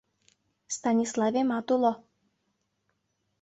Станиславемат 0.75 1.67
уло. 1.75 1.93